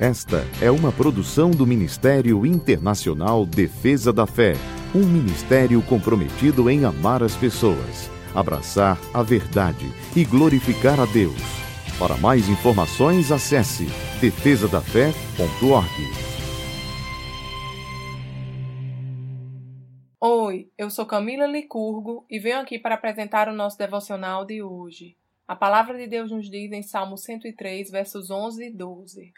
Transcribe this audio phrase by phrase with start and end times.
[0.00, 4.52] Esta é uma produção do Ministério Internacional Defesa da Fé,
[4.94, 11.42] um ministério comprometido em amar as pessoas, abraçar a verdade e glorificar a Deus.
[11.98, 13.86] Para mais informações, acesse
[14.20, 15.90] defesadafé.org.
[20.20, 25.16] Oi, eu sou Camila Licurgo e venho aqui para apresentar o nosso devocional de hoje.
[25.48, 29.32] A palavra de Deus nos diz em Salmo 103, versos 11 e 12.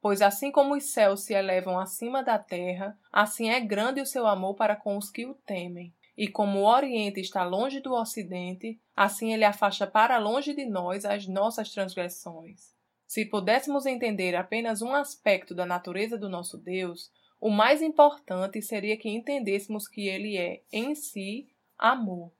[0.00, 4.26] Pois assim como os céus se elevam acima da terra, assim é grande o seu
[4.26, 5.94] amor para com os que o temem.
[6.16, 11.04] E como o Oriente está longe do Ocidente, assim ele afasta para longe de nós
[11.04, 12.74] as nossas transgressões.
[13.06, 18.96] Se pudéssemos entender apenas um aspecto da natureza do nosso Deus, o mais importante seria
[18.96, 21.48] que entendêssemos que ele é, em si,
[21.78, 22.30] amor.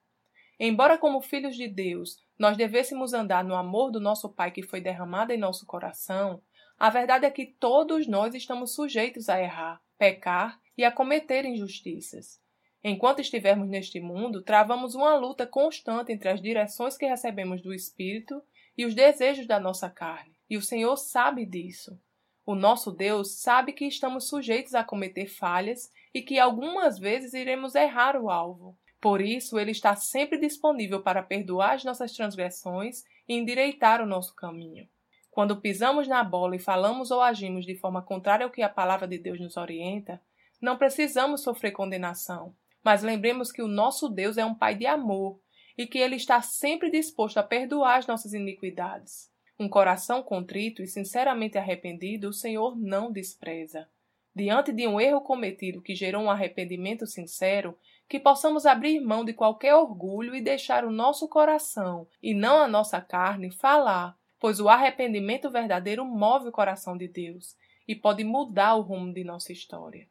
[0.58, 4.80] Embora, como filhos de Deus, nós devêssemos andar no amor do nosso Pai que foi
[4.80, 6.42] derramado em nosso coração,
[6.80, 12.40] a verdade é que todos nós estamos sujeitos a errar, pecar e a cometer injustiças.
[12.82, 18.42] Enquanto estivermos neste mundo, travamos uma luta constante entre as direções que recebemos do Espírito
[18.78, 22.00] e os desejos da nossa carne, e o Senhor sabe disso.
[22.46, 27.74] O nosso Deus sabe que estamos sujeitos a cometer falhas e que algumas vezes iremos
[27.74, 28.74] errar o alvo.
[28.98, 34.34] Por isso, Ele está sempre disponível para perdoar as nossas transgressões e endireitar o nosso
[34.34, 34.88] caminho.
[35.30, 39.06] Quando pisamos na bola e falamos ou agimos de forma contrária ao que a palavra
[39.06, 40.20] de Deus nos orienta,
[40.60, 45.40] não precisamos sofrer condenação, mas lembremos que o nosso Deus é um Pai de amor
[45.78, 49.30] e que Ele está sempre disposto a perdoar as nossas iniquidades.
[49.58, 53.88] Um coração contrito e sinceramente arrependido o Senhor não despreza.
[54.34, 57.76] Diante de um erro cometido que gerou um arrependimento sincero,
[58.08, 62.68] que possamos abrir mão de qualquer orgulho e deixar o nosso coração, e não a
[62.68, 67.54] nossa carne, falar pois o arrependimento verdadeiro move o coração de Deus
[67.86, 70.08] e pode mudar o rumo de nossa história.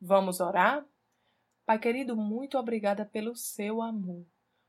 [0.00, 0.84] Vamos orar?
[1.66, 4.24] Pai querido, muito obrigada pelo seu amor.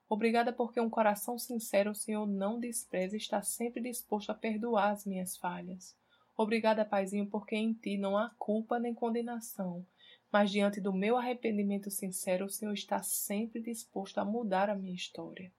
[0.09, 4.91] Obrigada porque um coração sincero o Senhor não despreza e está sempre disposto a perdoar
[4.91, 5.95] as minhas falhas.
[6.35, 9.85] Obrigada, Paizinho, porque em ti não há culpa nem condenação,
[10.29, 14.95] mas diante do meu arrependimento sincero, o Senhor está sempre disposto a mudar a minha
[14.95, 15.51] história.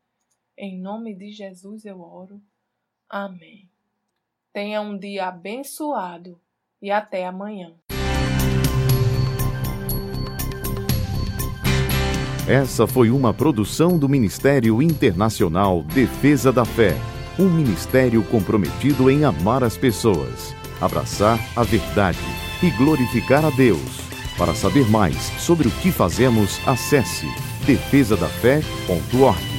[0.56, 2.42] Em nome de Jesus eu oro.
[3.12, 3.68] Amém.
[4.54, 6.40] Tenha um dia abençoado
[6.80, 7.74] e até amanhã.
[12.48, 16.96] Essa foi uma produção do Ministério Internacional Defesa da Fé,
[17.38, 22.18] um ministério comprometido em amar as pessoas, abraçar a verdade
[22.62, 24.00] e glorificar a Deus.
[24.38, 27.26] Para saber mais sobre o que fazemos, acesse
[27.66, 29.51] defesadafé.org.